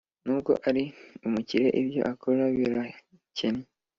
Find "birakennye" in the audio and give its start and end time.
2.57-3.65